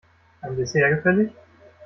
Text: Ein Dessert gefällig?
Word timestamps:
Ein 0.41 0.55
Dessert 0.57 0.89
gefällig? 0.95 1.31